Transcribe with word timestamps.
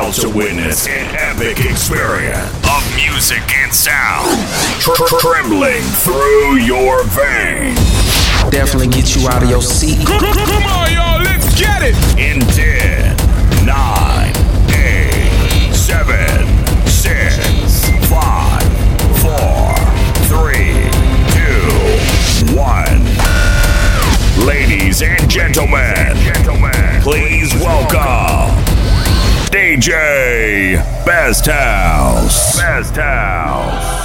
To 0.00 0.28
witness 0.28 0.88
an 0.88 1.14
epic 1.14 1.64
experience 1.64 2.50
of 2.66 2.82
music 2.96 3.42
and 3.58 3.72
sound 3.72 4.26
tr- 4.80 4.92
tr- 4.94 5.16
trembling 5.20 5.82
through 6.02 6.56
your 6.56 7.04
veins. 7.04 7.78
Definitely 8.50 8.88
get 8.88 9.14
you 9.14 9.28
out 9.28 9.42
of 9.44 9.50
your 9.50 9.62
seat. 9.62 10.04
Come 10.04 10.24
on, 10.24 10.92
y'all, 10.92 11.22
let's 11.22 11.54
get 11.54 11.82
it. 11.84 11.94
In 12.18 12.40
10, 12.40 13.14
9, 13.64 14.34
8, 14.74 15.72
7, 15.74 16.46
6, 16.88 17.90
5, 18.08 18.62
4, 19.22 19.76
3, 20.26 20.90
2, 22.48 22.56
1. 22.56 24.46
Ladies 24.46 25.02
and 25.02 25.30
gentlemen, 25.30 26.16
please 27.02 27.54
welcome 27.54 28.59
DJ 29.50 30.76
Best 31.04 31.46
House. 31.46 32.56
Best 32.56 32.94
House. 32.94 33.99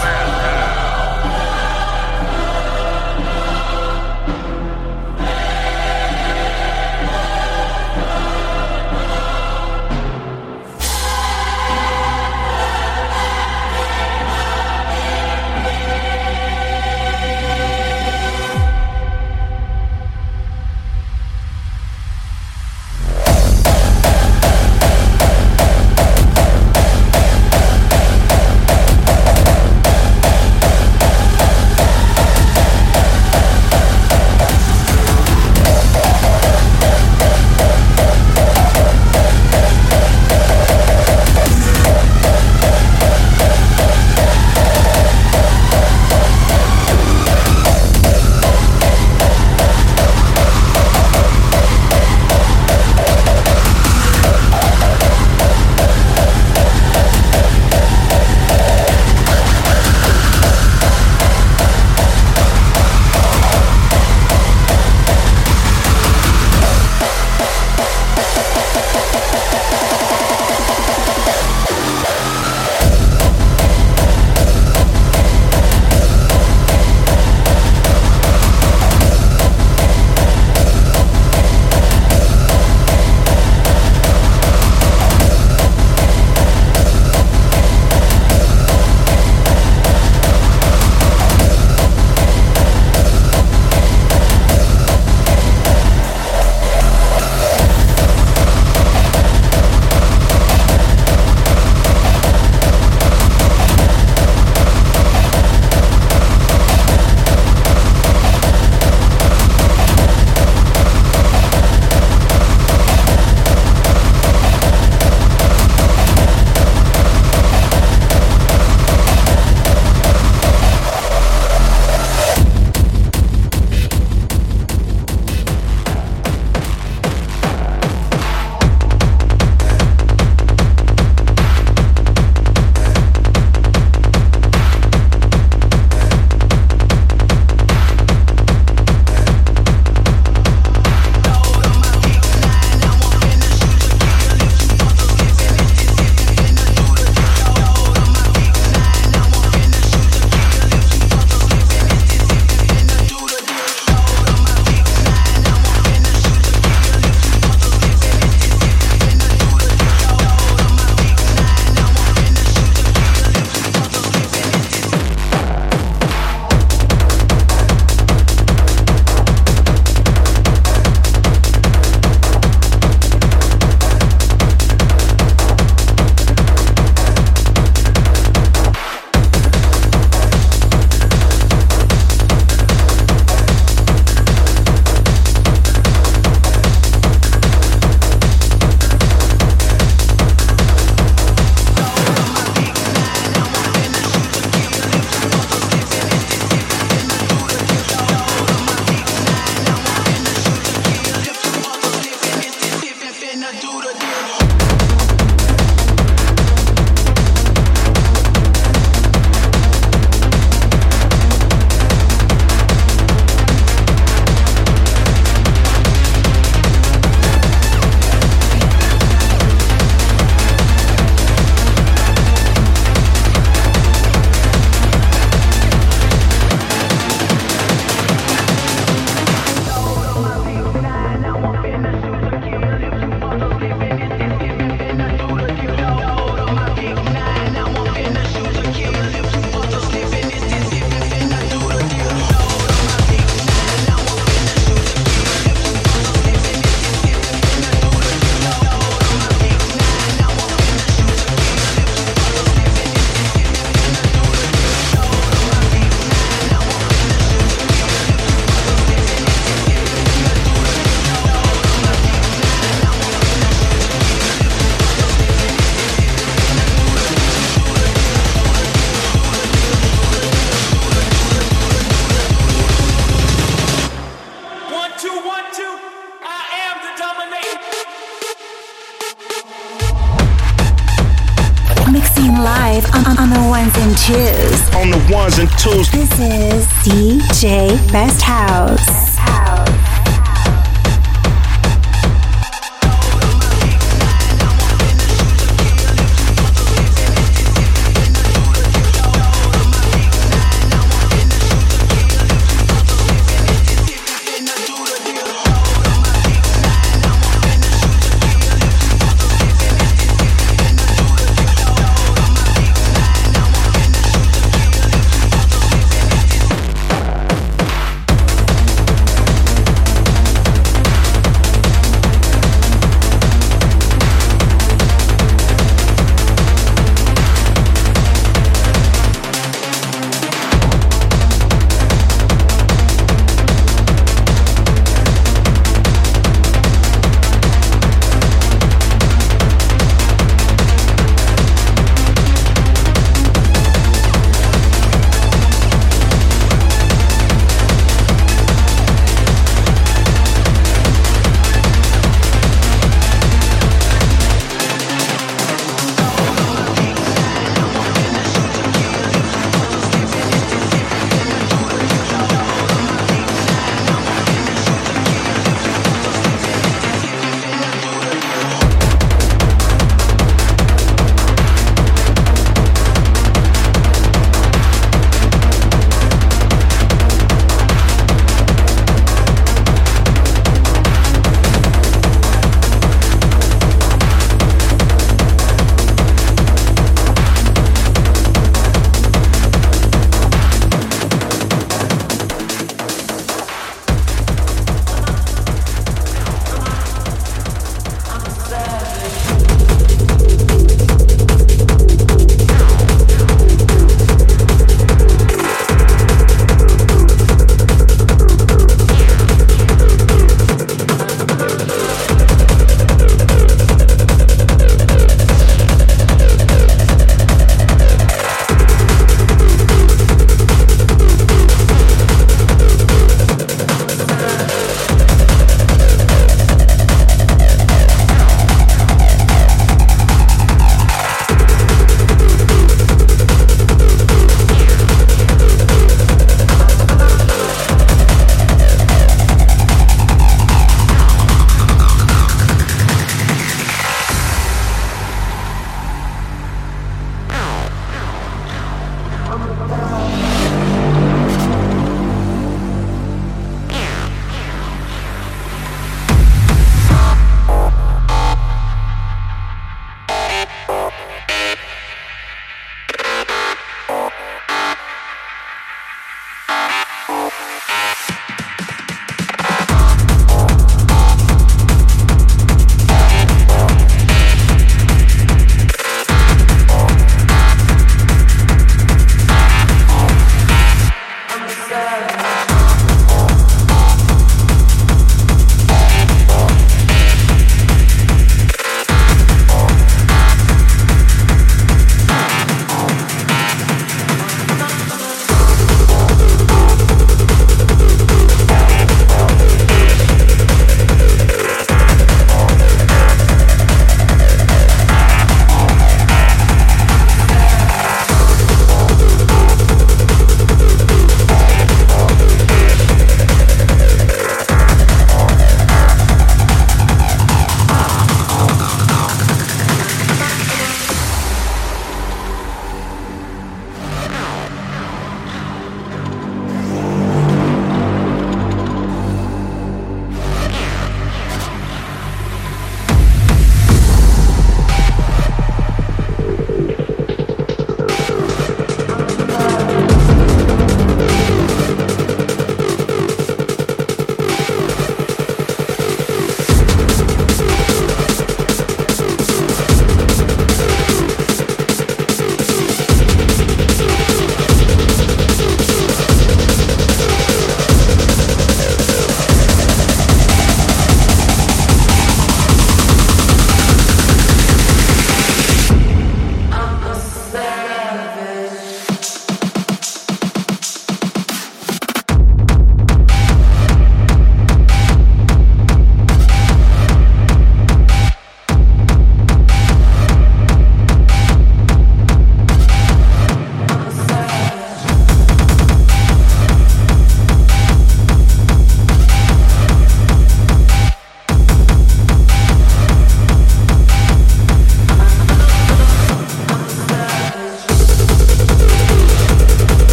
Best 287.91 288.21
House. 288.21 288.44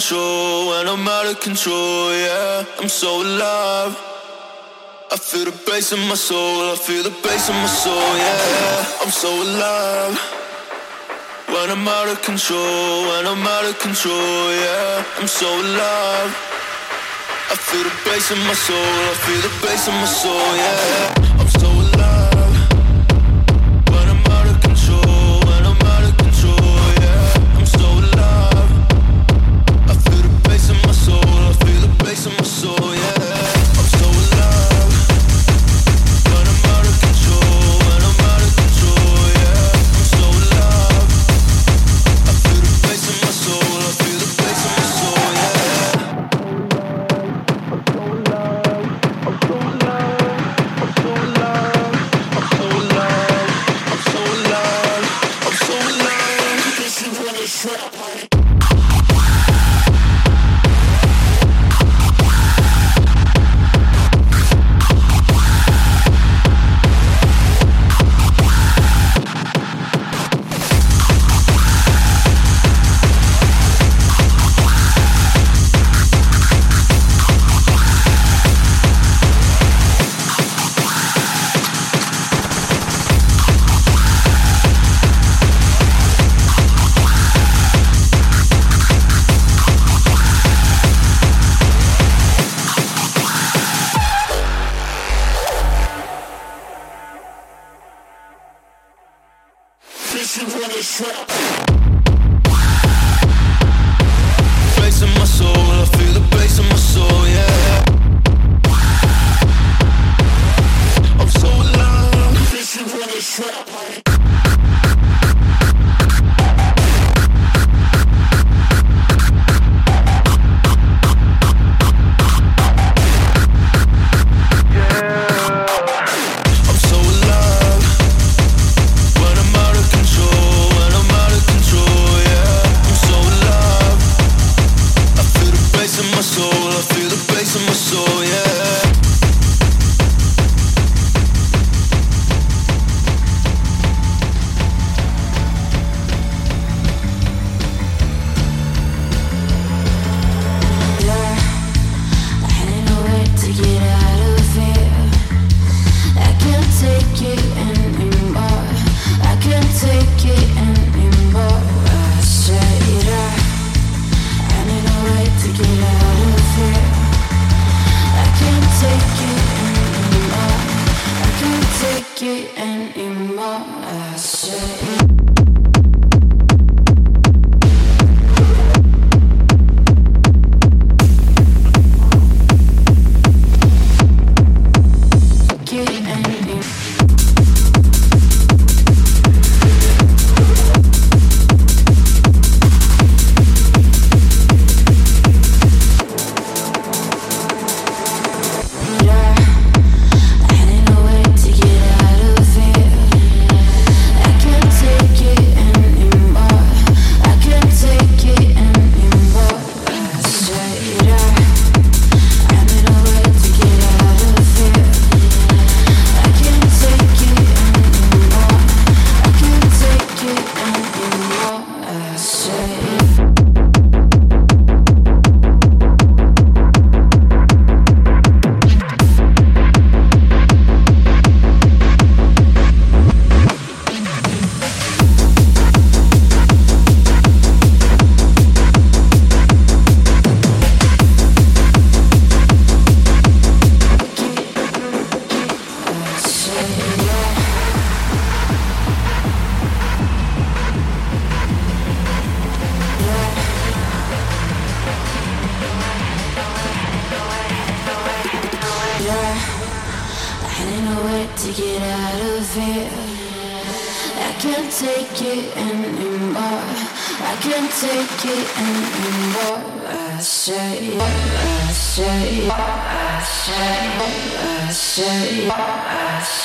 control 0.00 0.68
when 0.70 0.88
I'm 0.88 1.06
out 1.06 1.26
of 1.26 1.40
control, 1.40 2.10
yeah. 2.14 2.64
I'm 2.80 2.88
so 2.88 3.20
alive. 3.20 3.92
I 5.12 5.16
feel 5.18 5.44
the 5.44 5.52
bass 5.66 5.92
in 5.92 6.00
my 6.08 6.14
soul, 6.14 6.72
I 6.72 6.76
feel 6.76 7.02
the 7.02 7.10
bass 7.22 7.50
in 7.50 7.56
my 7.56 7.66
soul, 7.66 8.16
yeah. 8.16 9.02
I'm 9.02 9.10
so 9.10 9.28
alive. 9.28 10.16
When 11.52 11.68
I'm 11.68 11.86
out 11.86 12.08
of 12.08 12.22
control, 12.22 13.12
when 13.12 13.26
I'm 13.26 13.46
out 13.46 13.66
of 13.68 13.78
control, 13.78 14.48
yeah. 14.64 15.04
I'm 15.18 15.28
so 15.28 15.48
alive. 15.60 16.32
I 17.52 17.56
feel 17.68 17.84
the 17.84 17.92
bass 18.08 18.30
in 18.30 18.40
my 18.48 18.54
soul, 18.54 18.96
I 19.12 19.14
feel 19.20 19.40
the 19.44 19.52
bass 19.60 19.86
in 19.86 19.94
my 20.00 20.06
soul, 20.06 20.56
yeah. 20.56 21.19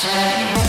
Shine. 0.06 0.65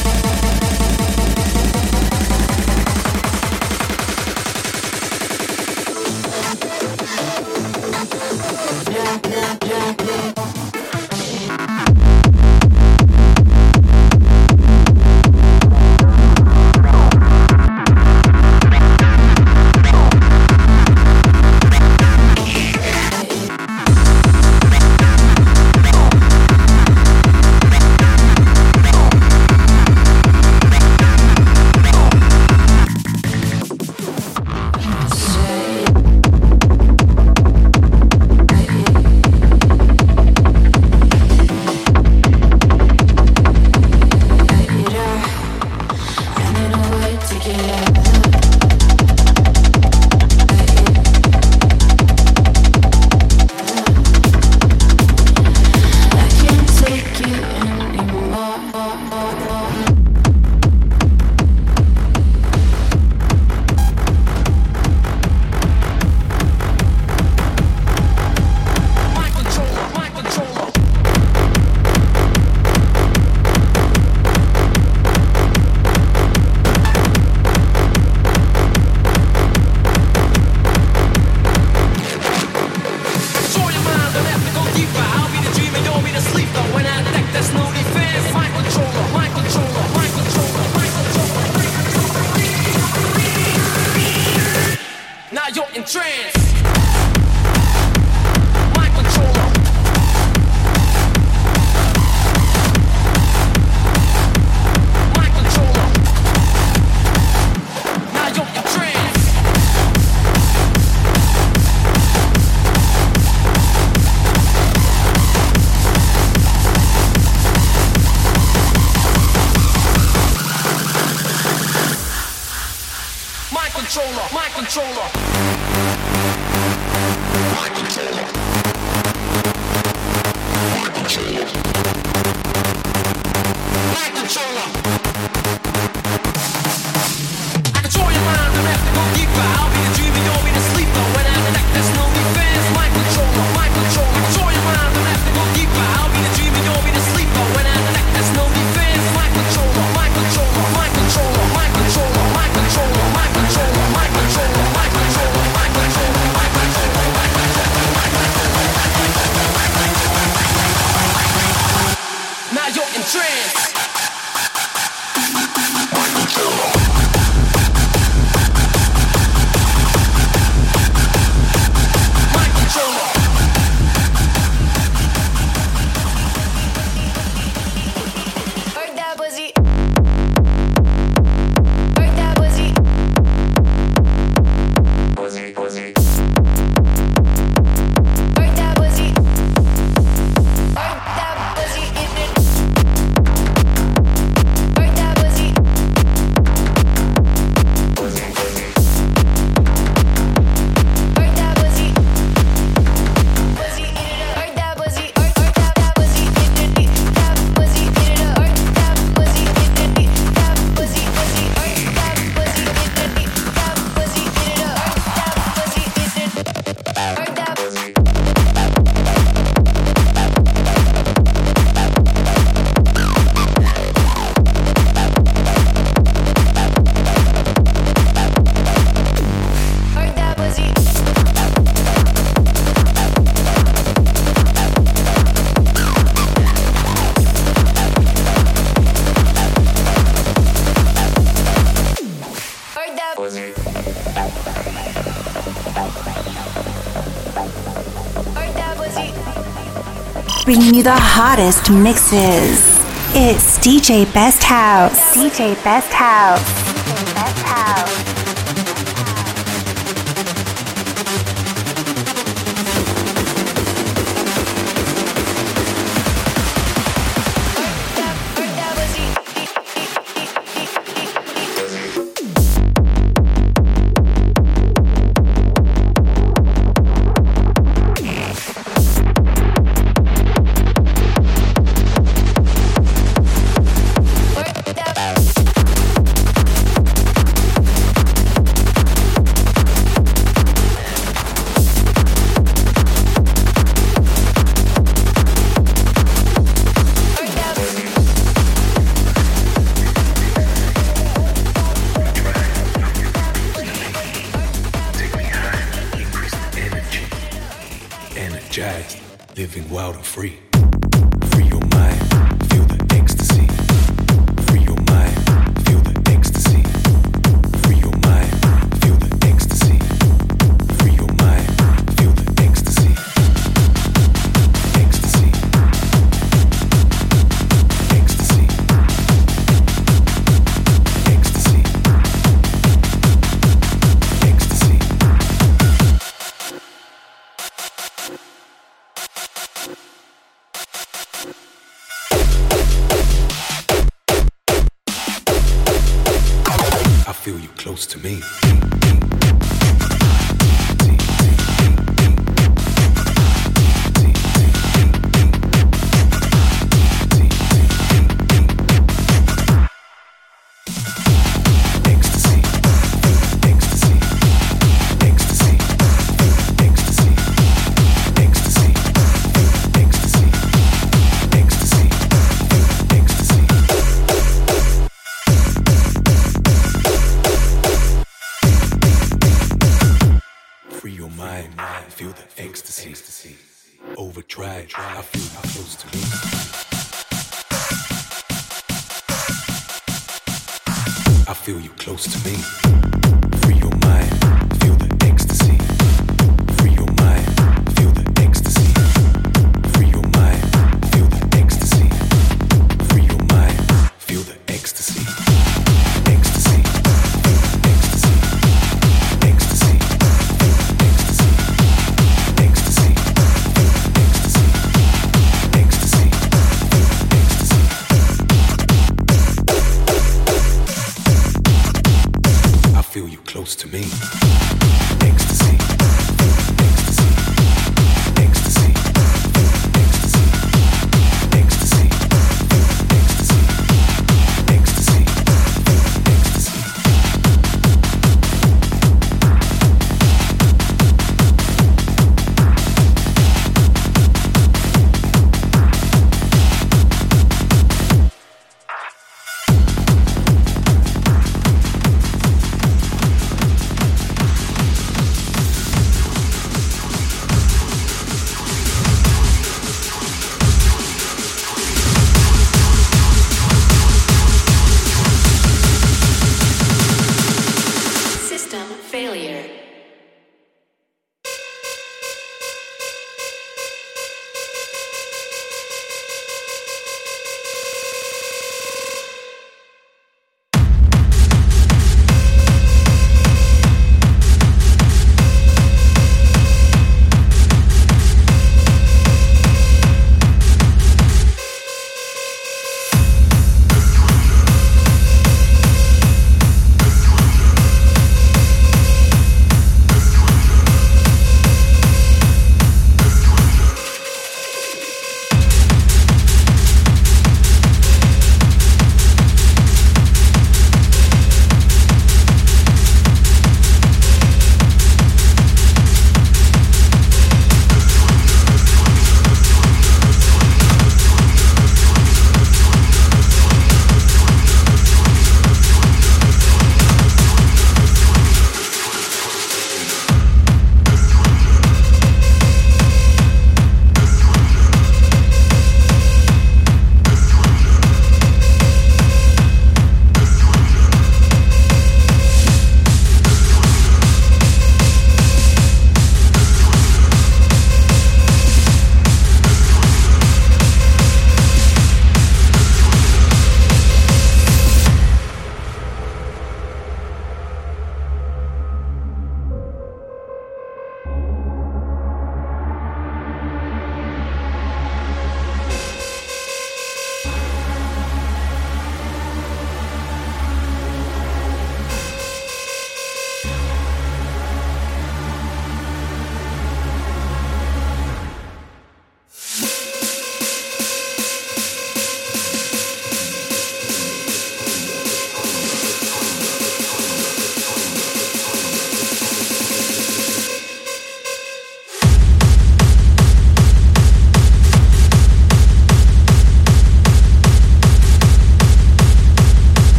The 250.88 250.96
hottest 250.96 251.70
mixes. 251.70 252.80
It's 253.14 253.60
DJ 253.60 254.06
Best 254.14 254.42
House. 254.42 255.18
DJ 255.18 255.62
Best 255.62 255.92
House. 255.92 256.77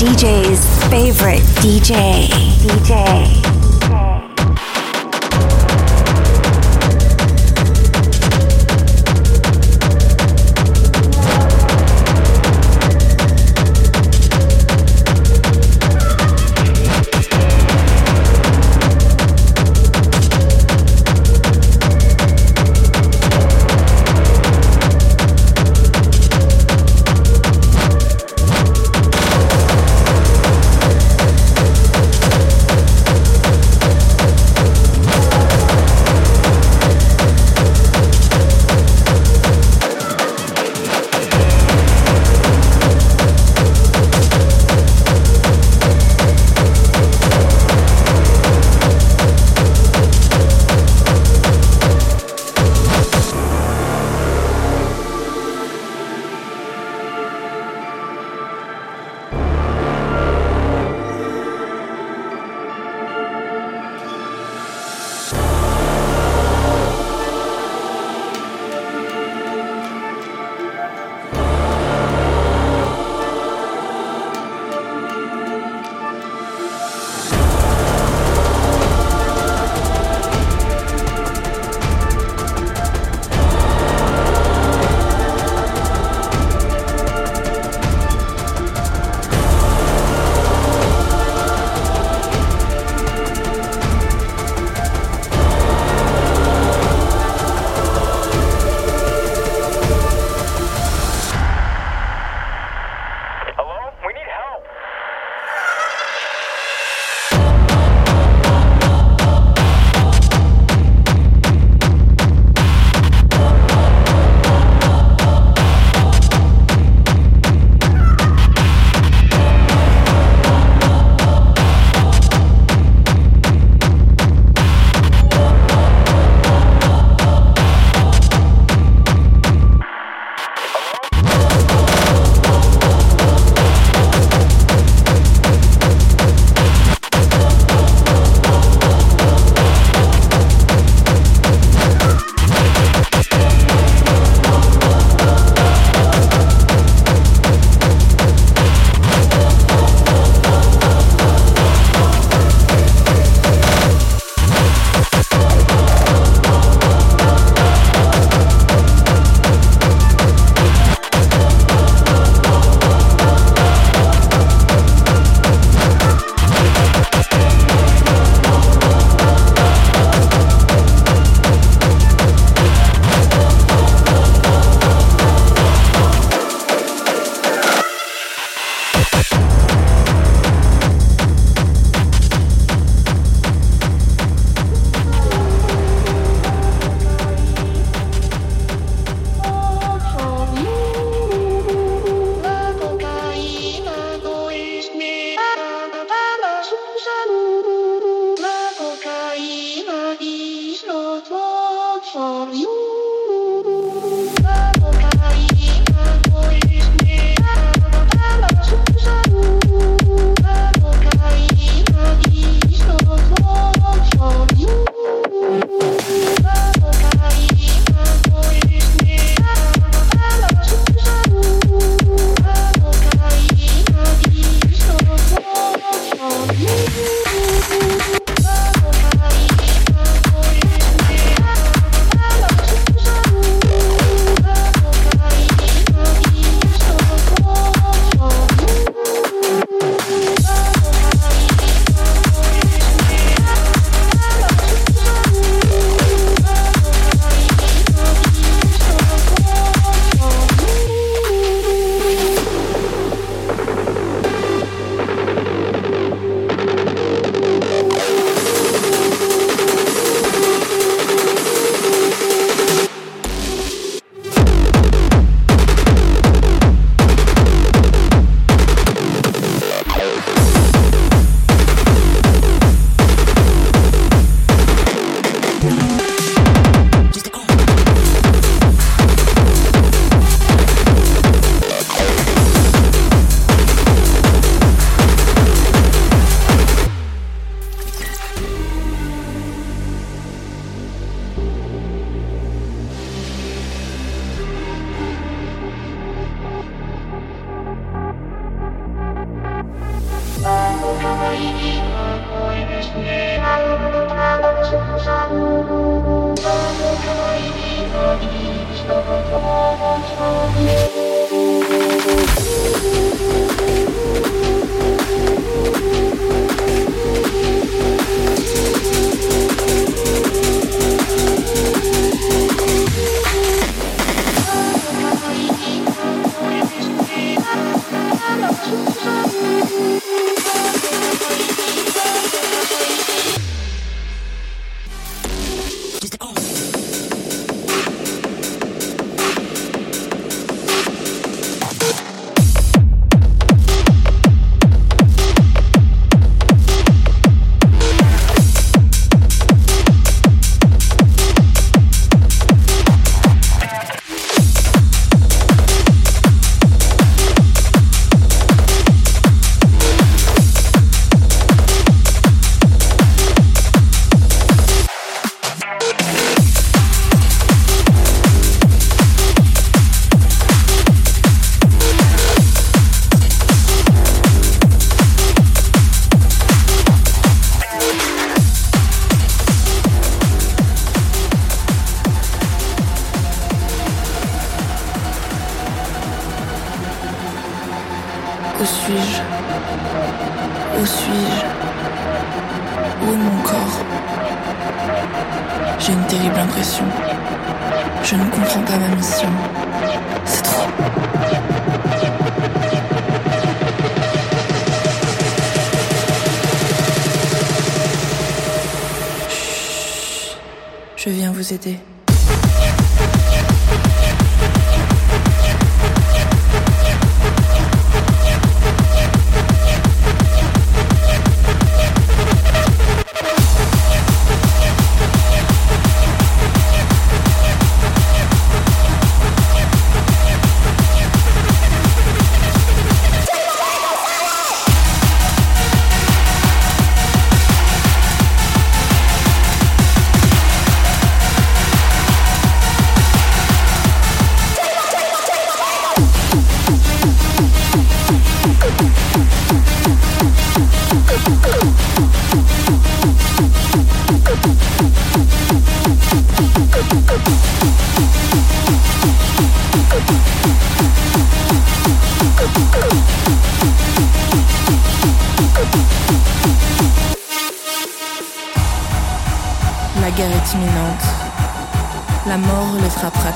DJ's 0.00 0.69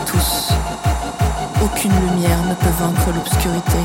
tous. 0.04 0.52
Aucune 1.62 1.92
lumière 1.92 2.38
ne 2.48 2.54
peut 2.54 2.74
vaincre 2.78 3.12
l'obscurité. 3.14 3.78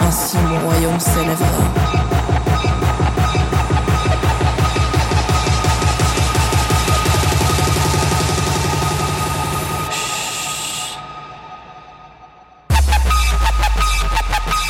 Ainsi 0.00 0.36
mon 0.38 0.58
royaume 0.66 1.00
s'élèvera. 1.00 1.46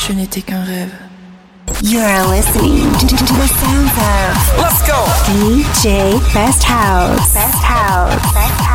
Je 0.07 0.13
n'étais 0.13 0.43
qu'un 0.43 0.63
rêve. 0.65 0.93
You 1.83 2.01
are 2.01 2.27
listening 2.29 2.91
the 2.93 3.47
sounds 3.49 3.93
of 3.99 4.59
Let's 4.59 4.83
go 4.87 4.97
DJ 5.27 6.19
Best 6.33 6.65
House 6.65 7.35
Best 7.35 7.63
House 7.63 8.15
Best 8.33 8.61
House 8.61 8.66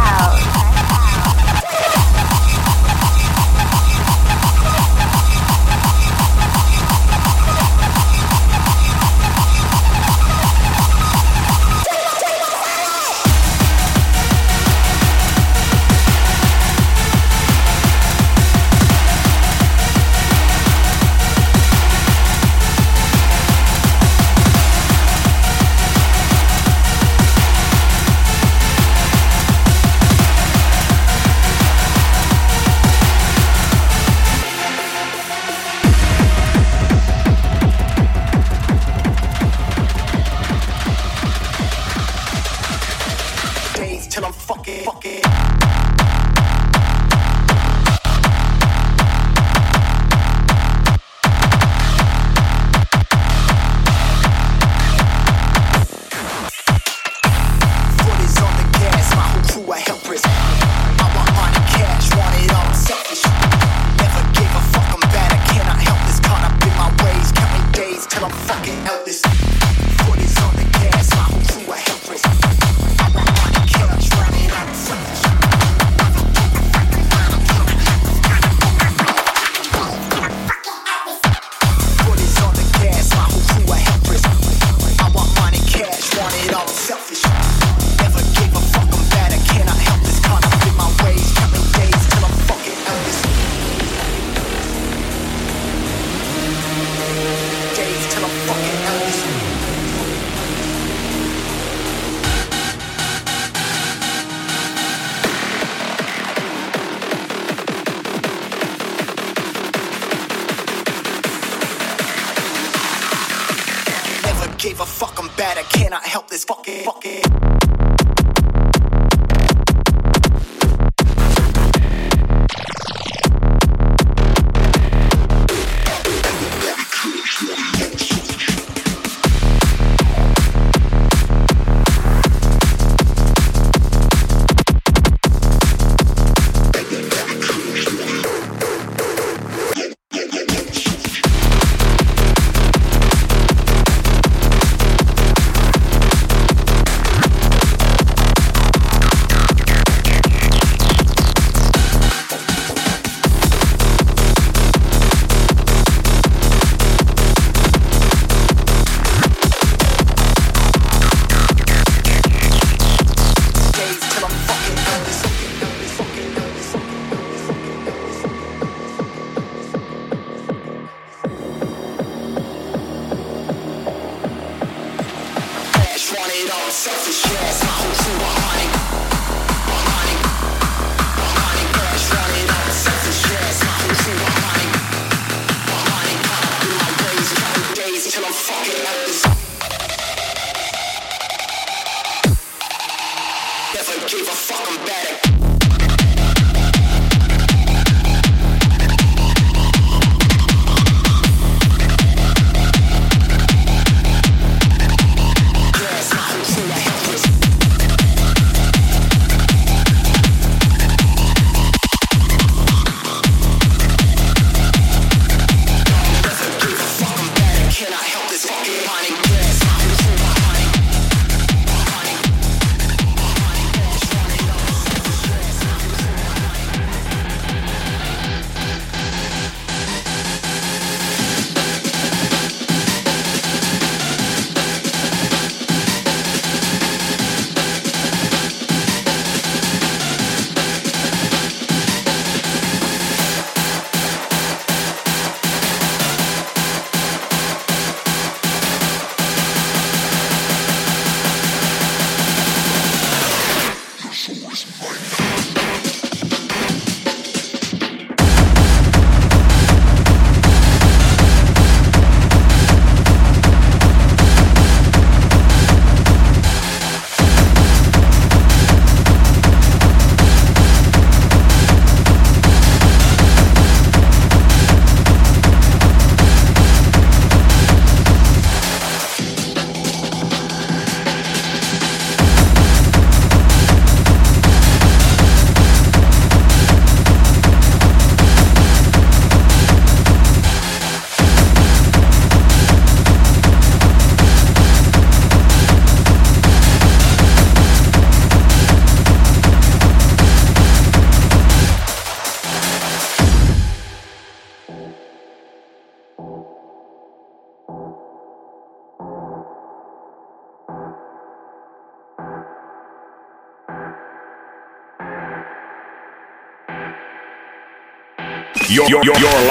Never 193.73 194.05
gave 194.05 194.27
a 194.27 194.31
fuck, 194.31 194.67
I'm 194.69 194.85
bad 194.85 195.50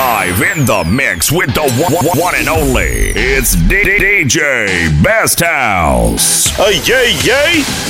live 0.00 0.40
in 0.40 0.64
the 0.64 0.82
mix 0.84 1.30
with 1.30 1.52
the 1.52 1.60
one, 1.60 2.18
one 2.18 2.34
and 2.34 2.48
only. 2.48 3.12
It's 3.14 3.54
DJ 3.54 4.90
Best 5.02 5.40
House. 5.40 6.58
Uh, 6.58 6.68
yay, 6.84 7.12
yay. 7.22 7.89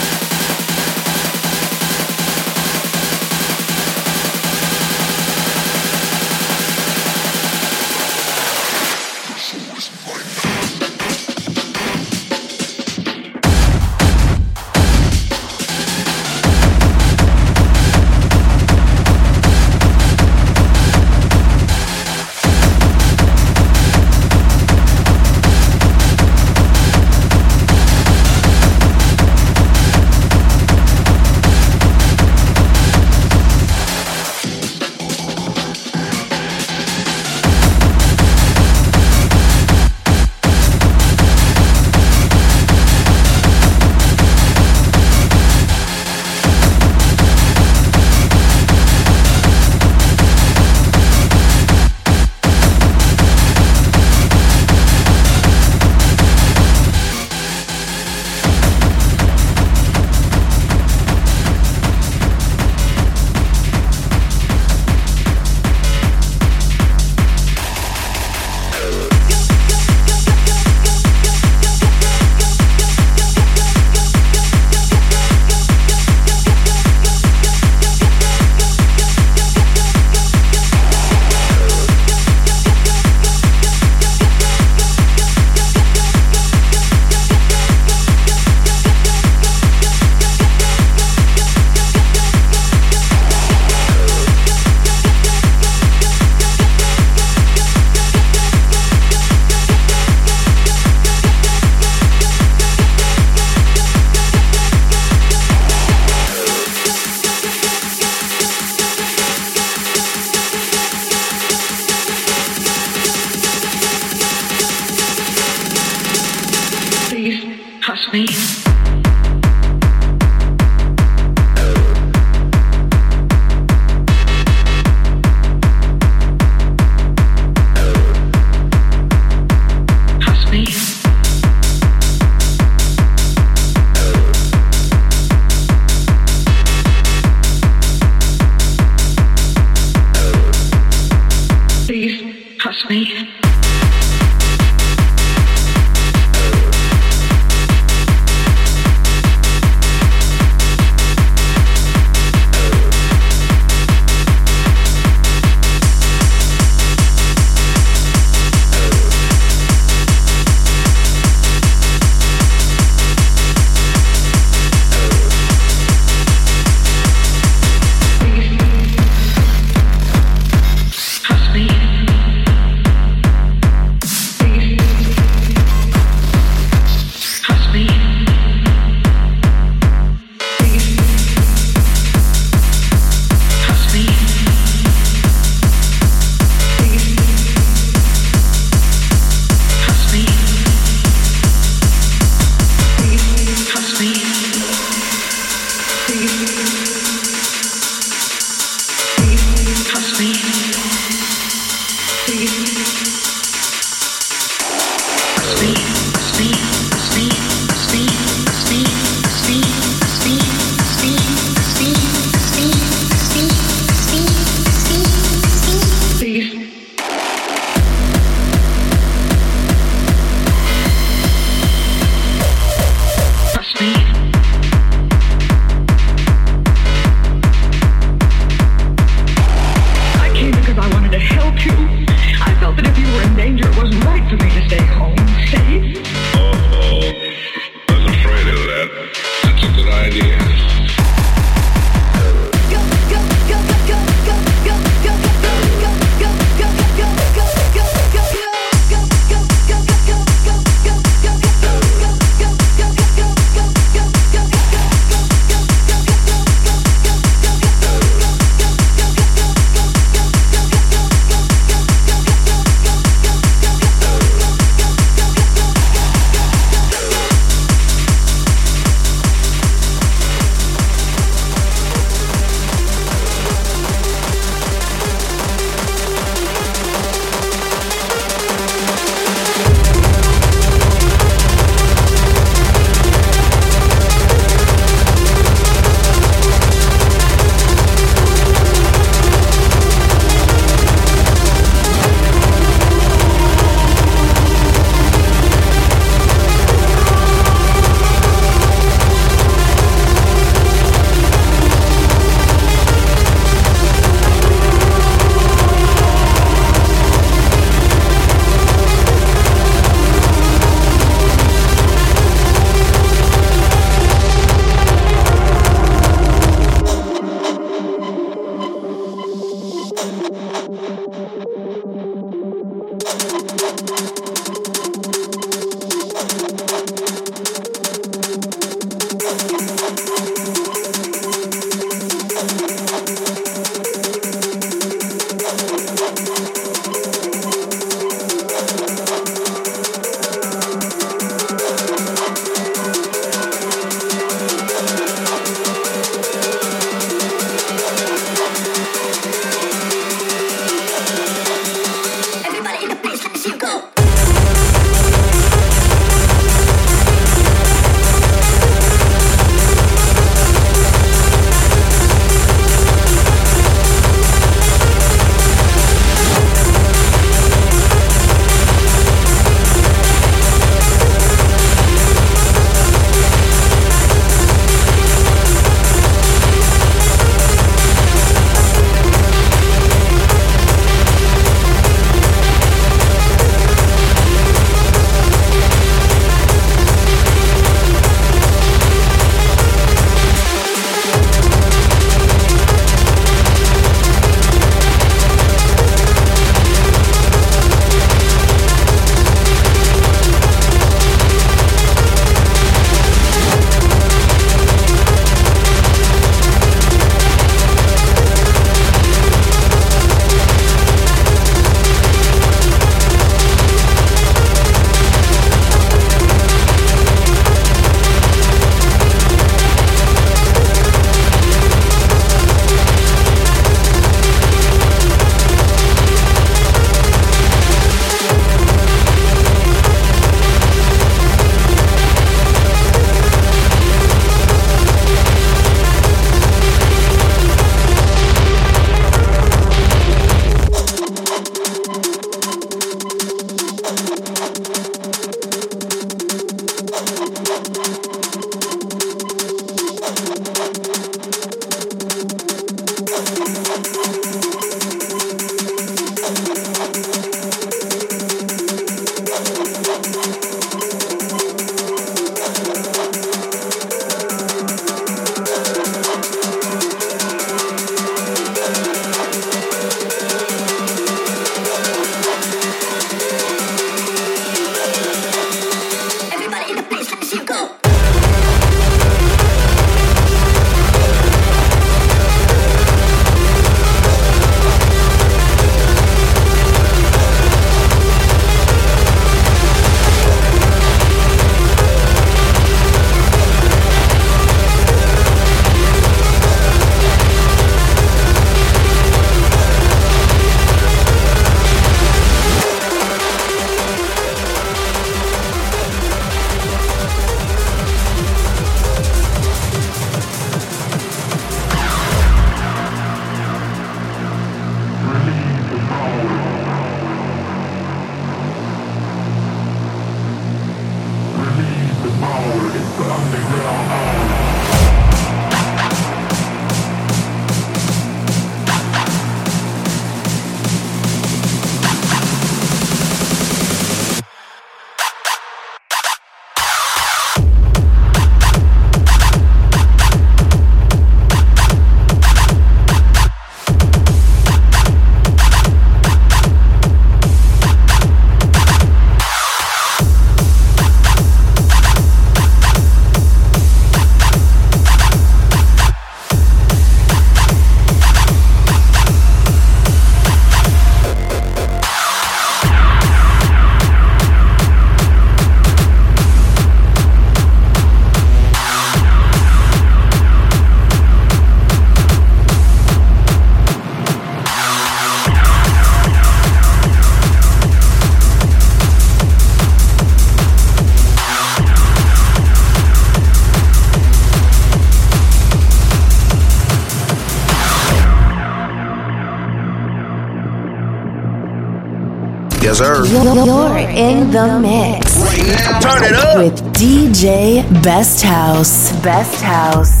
in 593.96 594.30
the 594.30 594.60
mix. 594.60 595.16
Right 595.16 595.46
now, 595.46 595.80
turn 595.80 596.04
it 596.04 596.12
up 596.12 596.36
with 596.36 596.60
DJ 596.74 597.62
Best 597.82 598.22
House. 598.22 598.92
Best 599.00 599.40
House. 599.40 600.00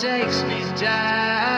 takes 0.00 0.42
me 0.44 0.64
down. 0.80 1.49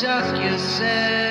just 0.00 0.36
yourself. 0.36 1.27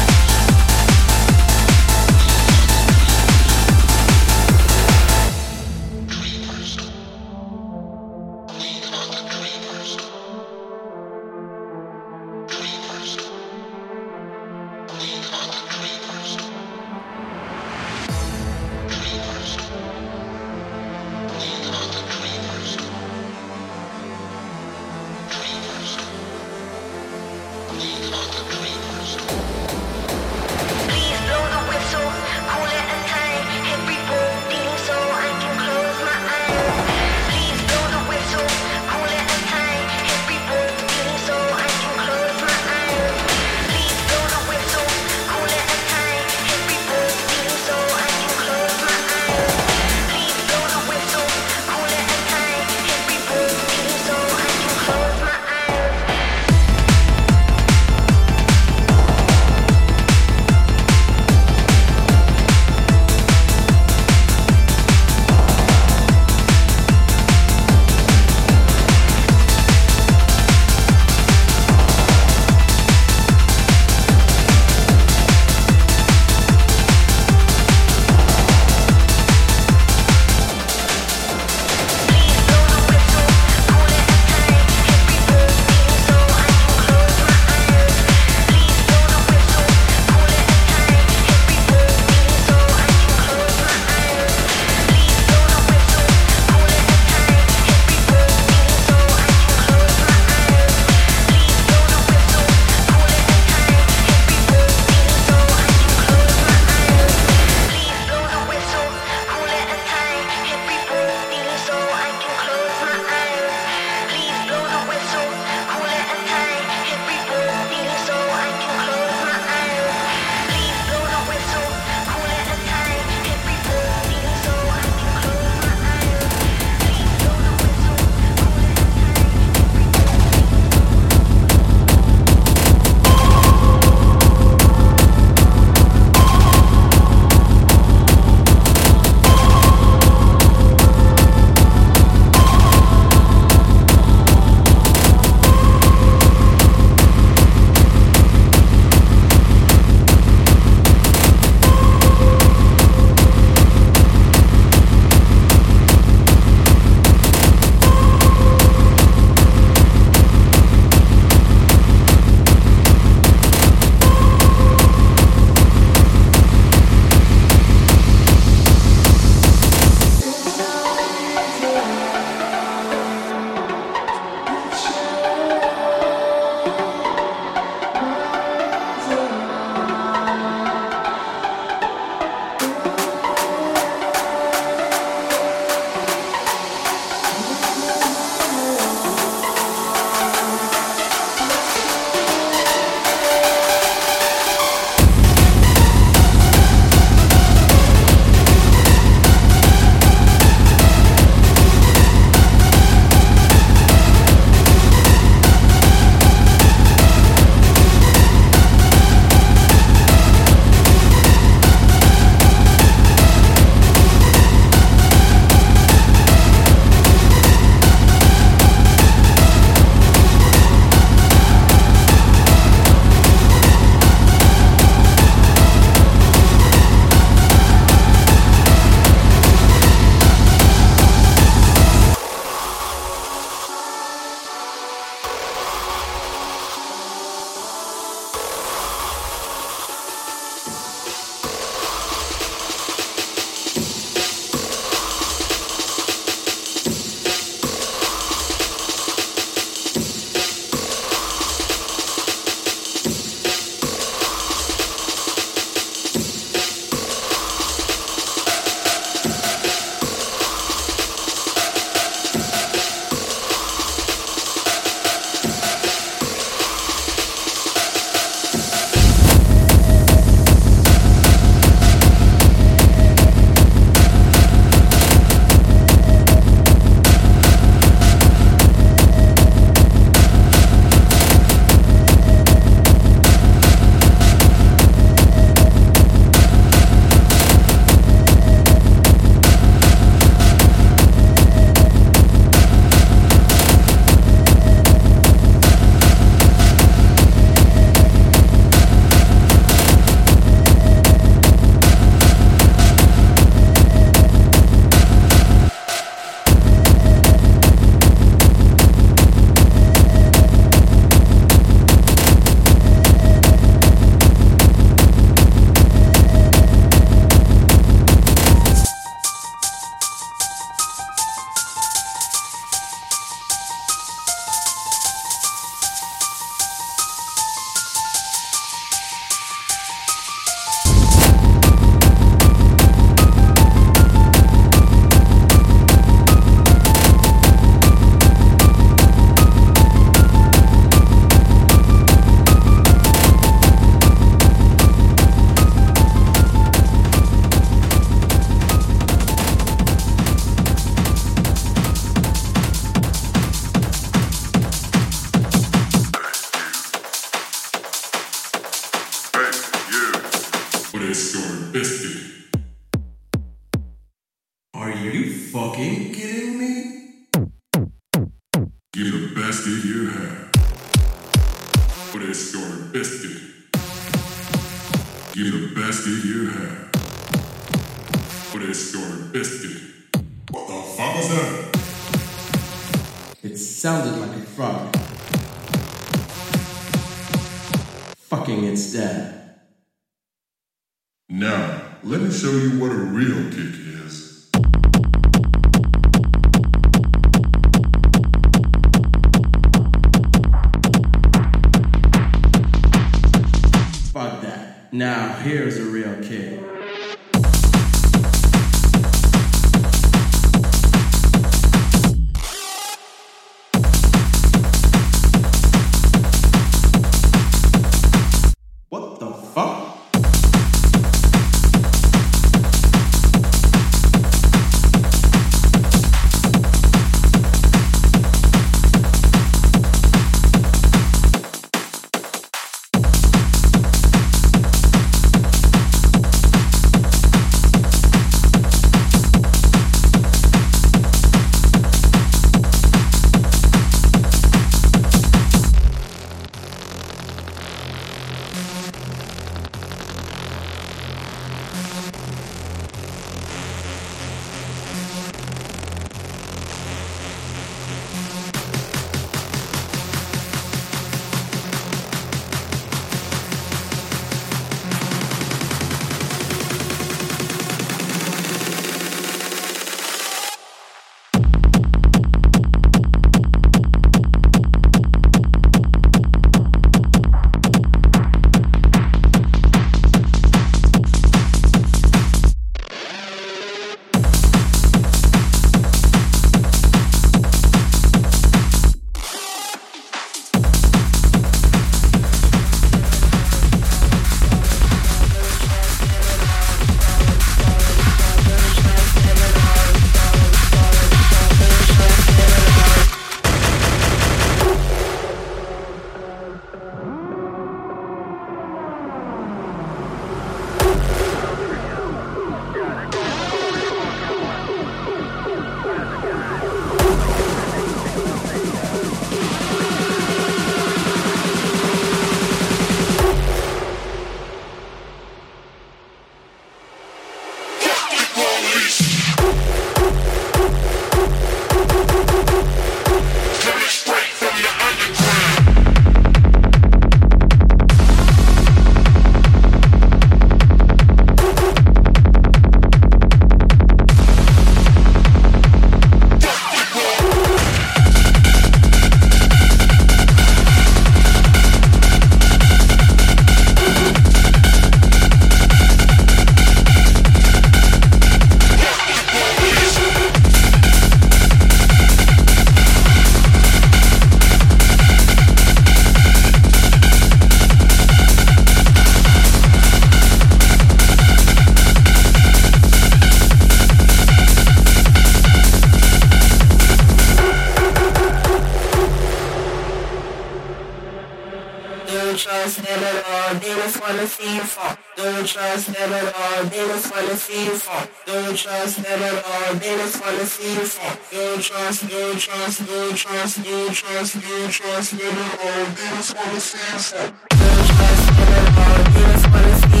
Don't 585.44 585.52
trust 585.52 585.92
them 585.92 586.10
at 586.10 586.34
all, 586.34 586.64
they 586.64 586.86
just 586.88 587.12
wanna 587.12 587.36
see 587.36 587.64
you 587.66 587.76
fall. 587.76 588.06
Don't 588.24 588.56
trust 588.56 589.02
them 589.02 589.22
at 589.22 589.44
all, 589.44 589.74
they 589.74 589.94
just 589.94 590.18
wanna 590.24 590.46
see 590.46 590.72
you 590.72 590.86
fall. 590.86 591.16
Don't 591.30 591.62
trust, 591.62 592.08
don't 592.08 592.38
trust, 592.38 592.86
don't 592.86 593.14
trust, 593.14 593.62
don't 593.62 593.92
trust, 593.92 594.40
don't 594.40 594.70
trust 594.72 595.12
them 595.12 595.36
at 595.36 595.60
all, 595.60 595.84
they 595.92 596.08
just 596.16 596.34
wanna 596.34 596.60
see 596.60 596.80
you 596.80 596.96
fall. 596.96 597.28
Don't 597.44 597.84
trust 597.84 598.26
them 598.26 598.52
at 598.52 598.64
they 599.04 599.24
just 599.28 599.46
wanna 599.52 599.74
see 599.74 600.00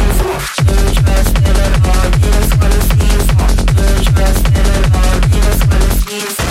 you 0.00 0.12
fall. 0.16 0.48
Don't 0.64 0.94
trust 0.96 1.34
them 1.34 1.52
at 1.52 1.76
they 1.82 2.30
just 2.32 2.54
wanna 2.56 2.80
see 2.80 3.08
you 3.12 3.22
fall. 3.28 3.52
Don't 3.76 4.04
trust 4.08 4.44
them 4.44 4.68
at 4.72 4.88
they 4.92 5.40
just 5.40 5.62
wanna 5.68 5.90
see. 6.00 6.41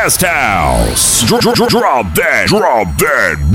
DJ 0.00 0.04
Best 0.04 0.22
House. 0.22 1.22
Dr- 1.28 1.42
dr- 1.42 1.68
drop 1.68 2.14
that, 2.14 2.46
drop 2.48 2.96
that 2.98 3.49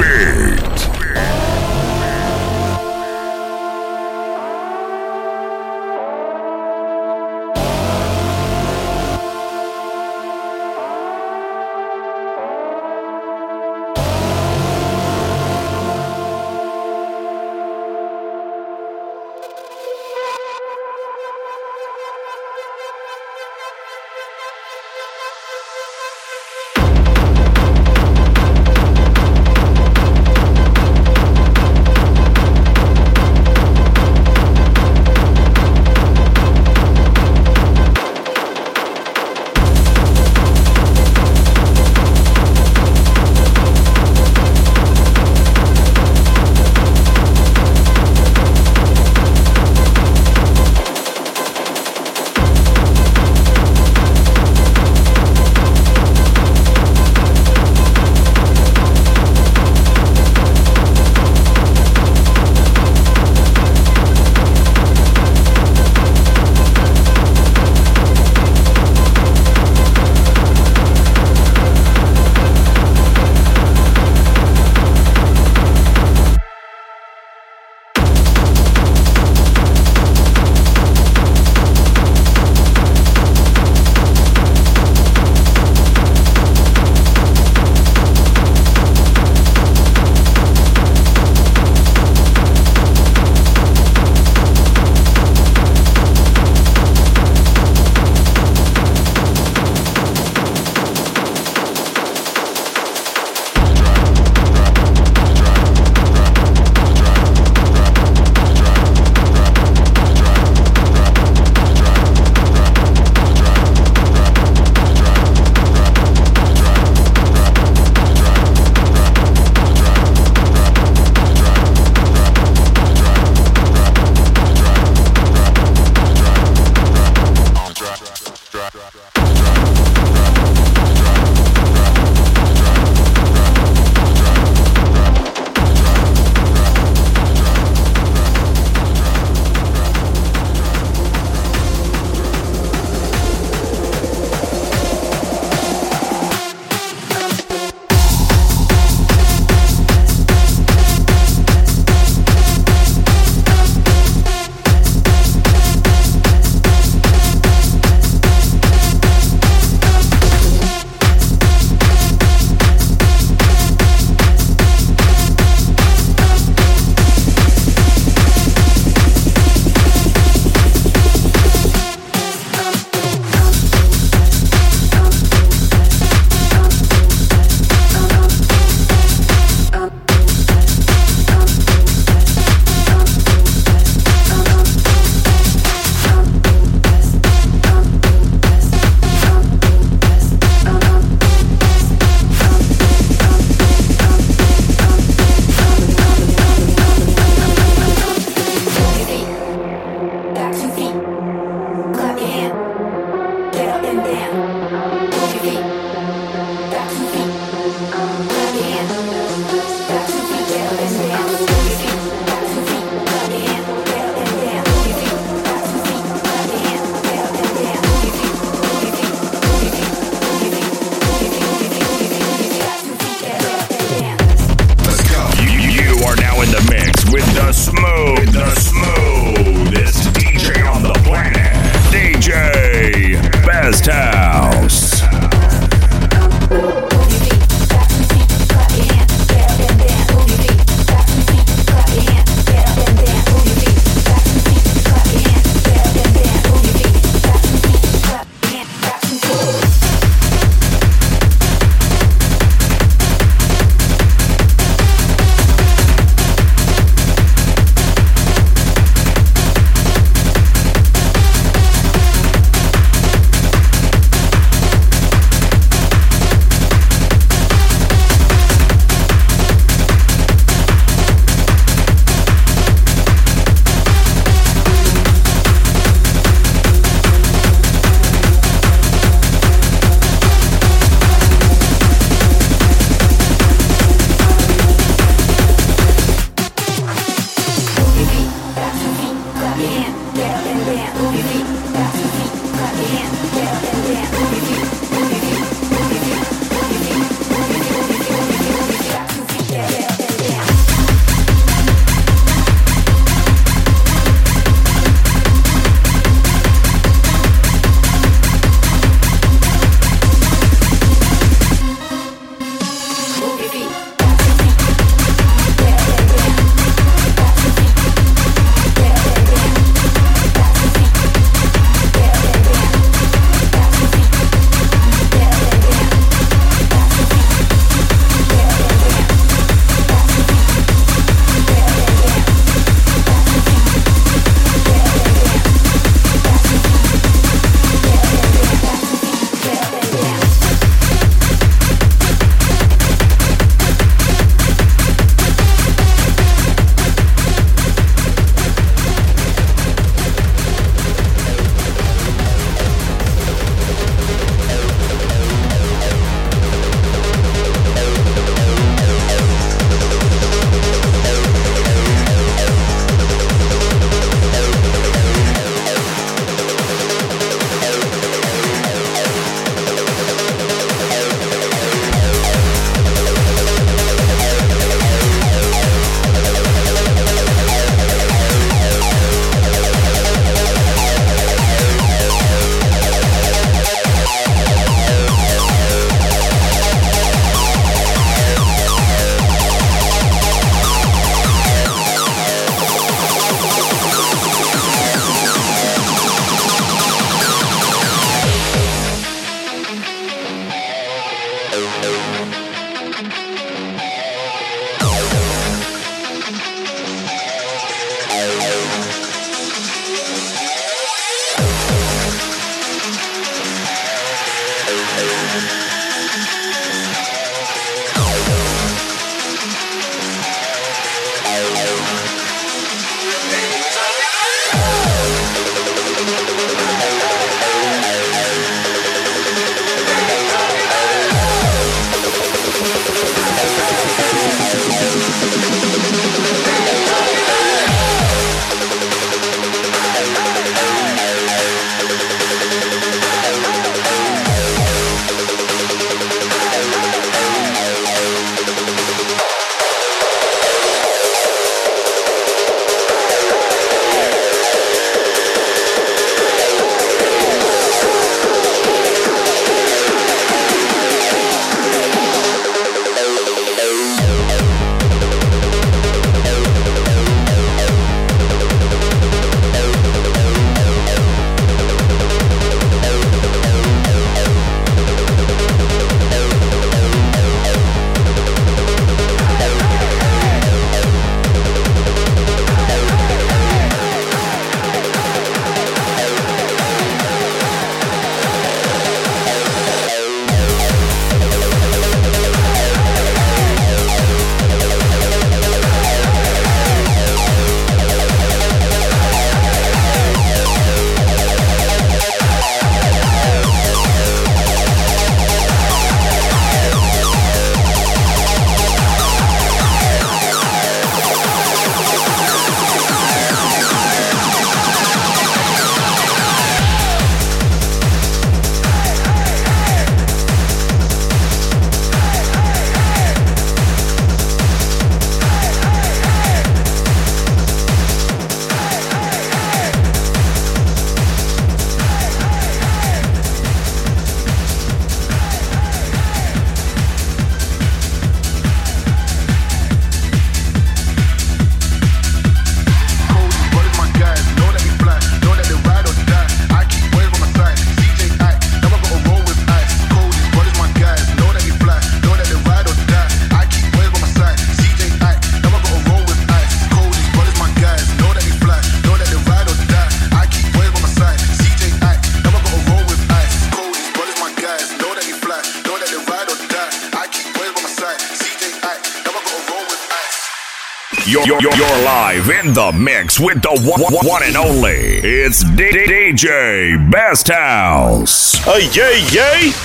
the 572.56 572.72
mix 572.72 573.20
with 573.20 573.42
the 573.42 573.50
one, 573.50 573.94
one 574.08 574.24
and 574.24 574.38
only. 574.38 575.02
It's 575.04 575.44
DJ 575.44 576.90
Best 576.90 577.28
House. 577.28 578.48
Aye, 578.48 578.70
yay, 578.72 579.04
yay. 579.12 579.65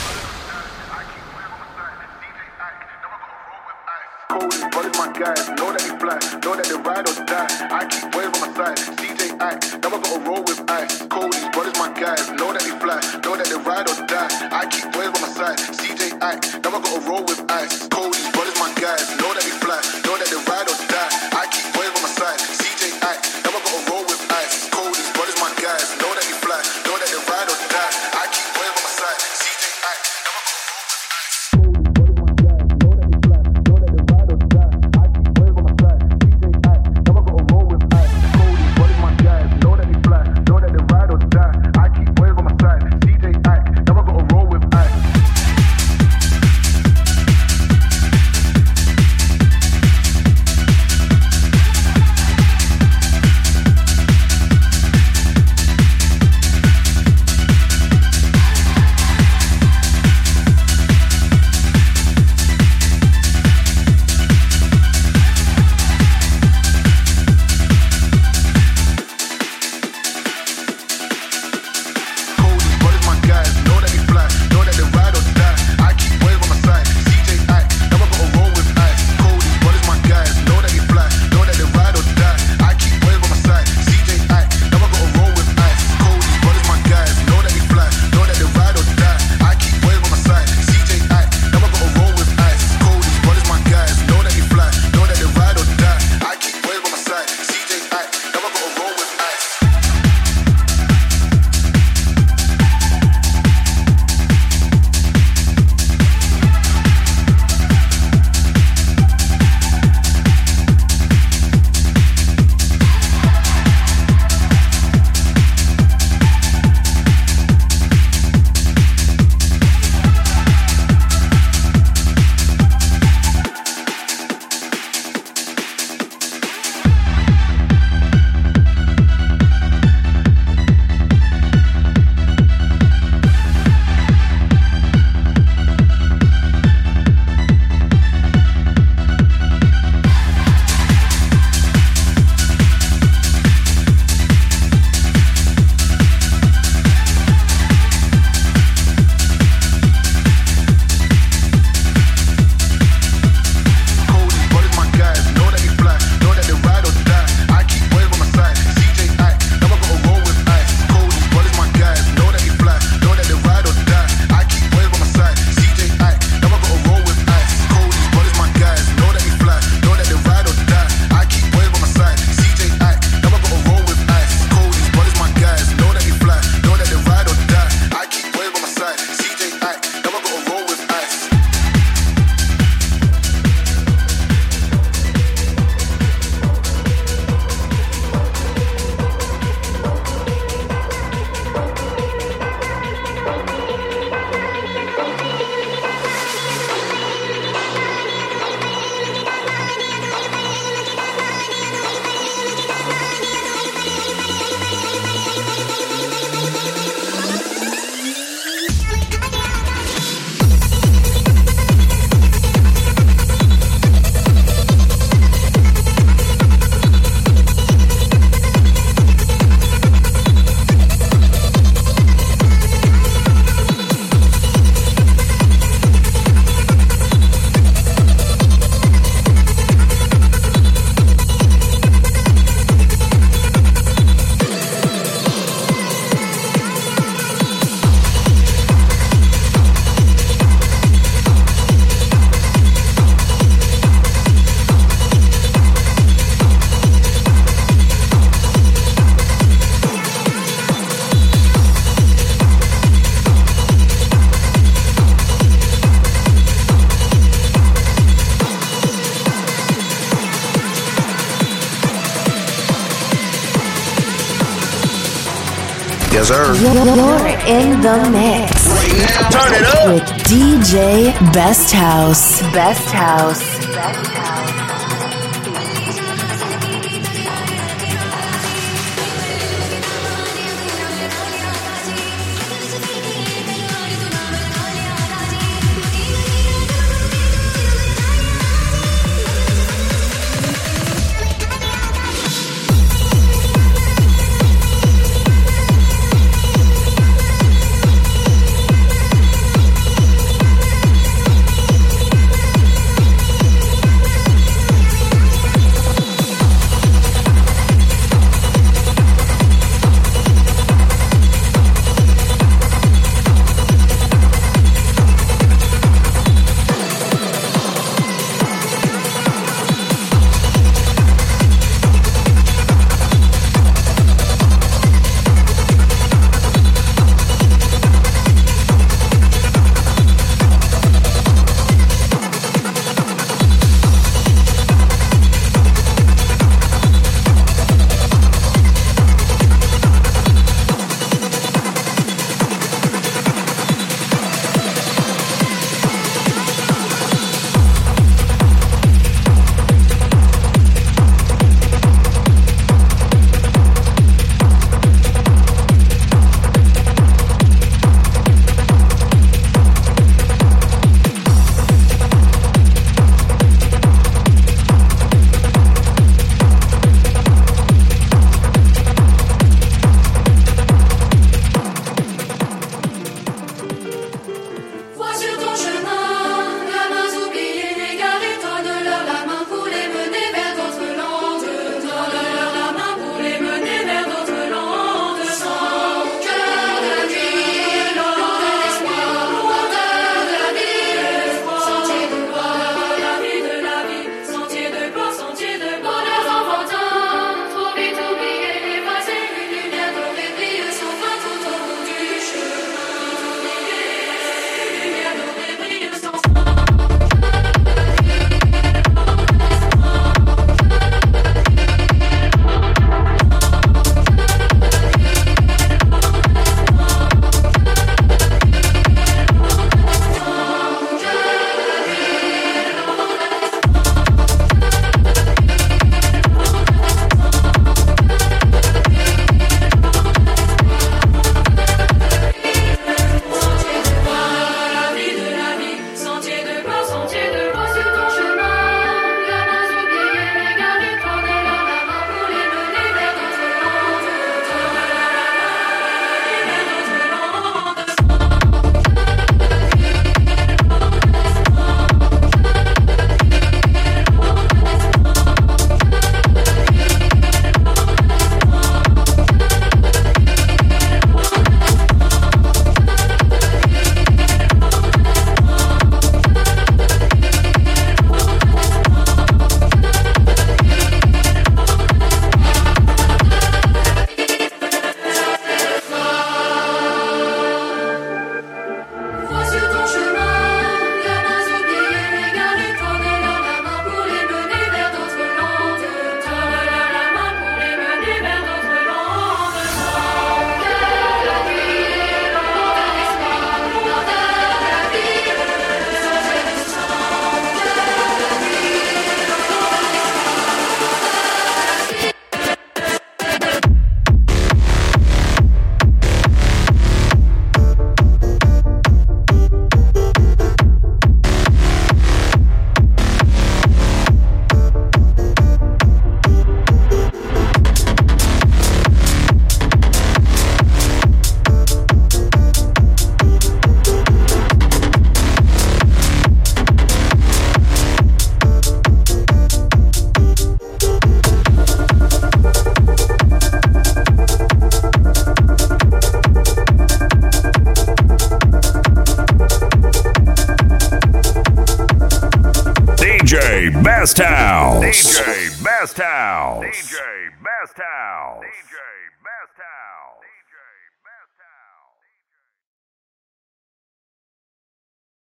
You're 266.30 267.26
in 267.48 267.80
the 267.80 268.08
mix. 268.12 268.68
Right 268.68 268.92
now. 268.98 269.30
Turn 269.30 269.52
it 269.52 269.66
up. 269.66 269.88
With 269.88 270.04
DJ 270.28 271.12
Best 271.32 271.72
House. 271.72 272.40
Best 272.52 272.88
House. 272.92 273.59